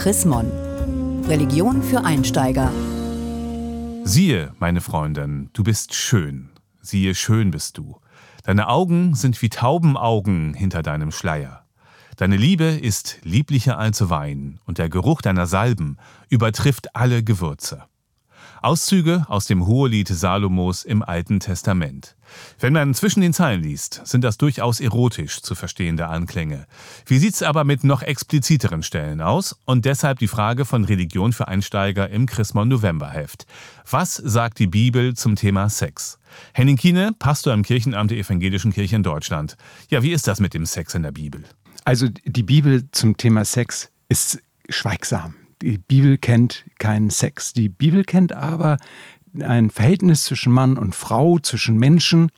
[0.00, 0.50] Chris Mon.
[1.28, 2.72] Religion für Einsteiger.
[4.02, 6.48] Siehe, meine Freundin, du bist schön.
[6.80, 8.00] Siehe, schön bist du.
[8.44, 11.66] Deine Augen sind wie Taubenaugen hinter deinem Schleier.
[12.16, 15.98] Deine Liebe ist lieblicher als Wein, und der Geruch deiner Salben
[16.30, 17.84] übertrifft alle Gewürze.
[18.62, 22.16] Auszüge aus dem Hohelied Salomos im Alten Testament.
[22.58, 26.66] Wenn man zwischen den Zeilen liest, sind das durchaus erotisch zu verstehende Anklänge.
[27.06, 29.56] Wie sieht's aber mit noch expliziteren Stellen aus?
[29.64, 33.46] Und deshalb die Frage von Religion für Einsteiger im Chrismon Novemberheft.
[33.90, 36.18] Was sagt die Bibel zum Thema Sex?
[36.52, 39.56] Henning Kiene, Pastor im Kirchenamt der Evangelischen Kirche in Deutschland.
[39.88, 41.44] Ja, wie ist das mit dem Sex in der Bibel?
[41.84, 45.34] Also die Bibel zum Thema Sex ist schweigsam.
[45.62, 47.52] Die Bibel kennt keinen Sex.
[47.52, 48.78] Die Bibel kennt aber
[49.40, 52.30] ein Verhältnis zwischen Mann und Frau, zwischen Menschen.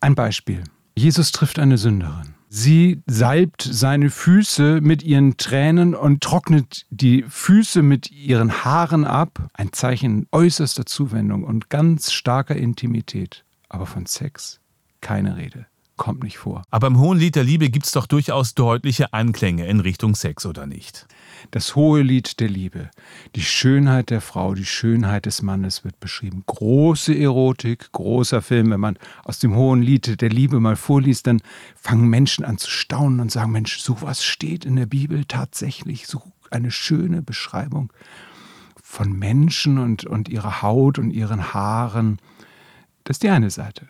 [0.00, 0.62] Ein Beispiel.
[0.96, 2.34] Jesus trifft eine Sünderin.
[2.48, 9.48] Sie salbt seine Füße mit ihren Tränen und trocknet die Füße mit ihren Haaren ab.
[9.54, 13.44] Ein Zeichen äußerster Zuwendung und ganz starker Intimität.
[13.70, 14.60] Aber von Sex
[15.00, 16.62] keine Rede kommt nicht vor.
[16.70, 20.46] Aber im Hohen Lied der Liebe gibt es doch durchaus deutliche Anklänge in Richtung Sex,
[20.46, 21.06] oder nicht?
[21.50, 22.90] Das hohe Lied der Liebe.
[23.34, 26.44] Die Schönheit der Frau, die Schönheit des Mannes wird beschrieben.
[26.46, 28.70] Große Erotik, großer Film.
[28.70, 31.42] Wenn man aus dem hohen Lied der Liebe mal vorliest, dann
[31.76, 36.06] fangen Menschen an zu staunen und sagen, Mensch, sowas steht in der Bibel tatsächlich.
[36.06, 37.92] So eine schöne Beschreibung
[38.82, 42.18] von Menschen und, und ihrer Haut und ihren Haaren.
[43.04, 43.88] Das ist die eine Seite.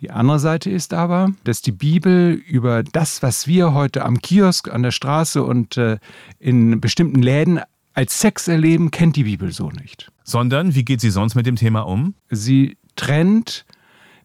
[0.00, 4.68] Die andere Seite ist aber, dass die Bibel über das, was wir heute am Kiosk,
[4.72, 5.98] an der Straße und äh,
[6.38, 7.60] in bestimmten Läden
[7.94, 10.10] als Sex erleben, kennt die Bibel so nicht.
[10.24, 12.14] Sondern, wie geht sie sonst mit dem Thema um?
[12.28, 13.64] Sie trennt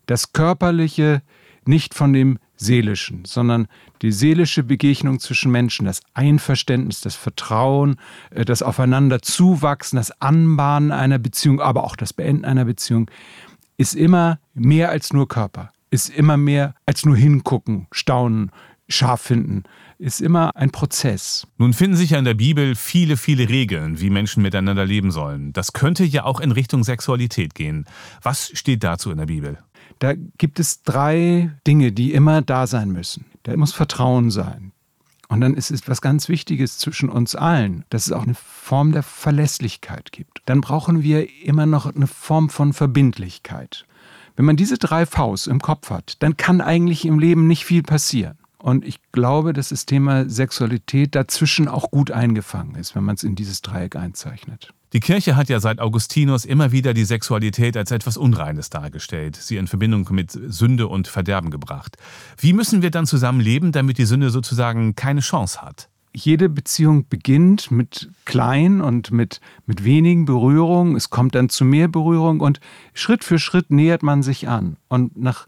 [0.08, 1.22] das Körperliche
[1.66, 3.68] nicht von dem Seelischen, sondern
[4.02, 7.96] die seelische Begegnung zwischen Menschen, das Einverständnis, das Vertrauen,
[8.32, 13.10] äh, das Aufeinander zuwachsen, das Anbahnen einer Beziehung, aber auch das Beenden einer Beziehung,
[13.80, 18.52] ist immer mehr als nur Körper, ist immer mehr als nur hingucken, staunen,
[18.90, 19.64] scharf finden,
[20.00, 21.48] ist immer ein Prozess.
[21.58, 25.54] Nun finden sich ja in der Bibel viele, viele Regeln, wie Menschen miteinander leben sollen.
[25.54, 27.86] Das könnte ja auch in Richtung Sexualität gehen.
[28.22, 29.58] Was steht dazu in der Bibel?
[30.00, 33.26] Da gibt es drei Dinge, die immer da sein müssen.
[33.44, 34.69] Da muss Vertrauen sein.
[35.30, 38.92] Und dann ist es was ganz Wichtiges zwischen uns allen, dass es auch eine Form
[38.92, 40.42] der Verlässlichkeit gibt.
[40.46, 43.86] Dann brauchen wir immer noch eine Form von Verbindlichkeit.
[44.36, 47.84] Wenn man diese drei Vs im Kopf hat, dann kann eigentlich im Leben nicht viel
[47.84, 48.38] passieren.
[48.58, 53.24] Und ich glaube, dass das Thema Sexualität dazwischen auch gut eingefangen ist, wenn man es
[53.24, 54.74] in dieses Dreieck einzeichnet.
[54.92, 59.58] Die Kirche hat ja seit Augustinus immer wieder die Sexualität als etwas Unreines dargestellt, sie
[59.58, 61.98] in Verbindung mit Sünde und Verderben gebracht.
[62.38, 65.90] Wie müssen wir dann zusammen leben, damit die Sünde sozusagen keine Chance hat?
[66.12, 70.96] Jede Beziehung beginnt mit klein und mit, mit wenigen Berührungen.
[70.96, 72.60] Es kommt dann zu mehr Berührung und
[72.96, 74.78] Schritt für Schritt nähert man sich an.
[74.88, 75.46] Und nach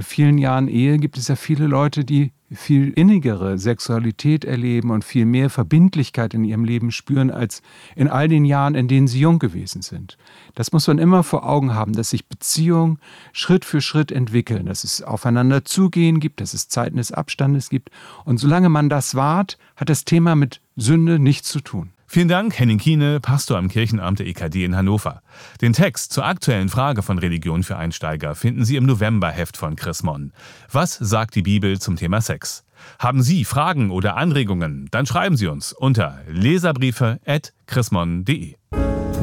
[0.00, 5.24] vielen Jahren Ehe gibt es ja viele Leute, die viel innigere Sexualität erleben und viel
[5.24, 7.62] mehr Verbindlichkeit in ihrem Leben spüren als
[7.96, 10.18] in all den Jahren, in denen sie jung gewesen sind.
[10.54, 12.98] Das muss man immer vor Augen haben, dass sich Beziehungen
[13.32, 17.90] Schritt für Schritt entwickeln, dass es aufeinander zugehen gibt, dass es Zeiten des Abstandes gibt.
[18.24, 21.90] Und solange man das wahrt, hat das Thema mit Sünde nichts zu tun.
[22.14, 25.22] Vielen Dank, Henning Kiene, Pastor am Kirchenamt der EKD in Hannover.
[25.62, 30.02] Den Text zur aktuellen Frage von Religion für Einsteiger finden Sie im Novemberheft von Chris
[30.02, 30.34] Mon.
[30.70, 32.64] Was sagt die Bibel zum Thema Sex?
[32.98, 34.88] Haben Sie Fragen oder Anregungen?
[34.90, 38.56] Dann schreiben Sie uns unter leserbriefe.chrismon.de.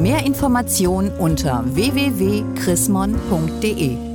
[0.00, 4.09] Mehr Informationen unter www.chrismon.de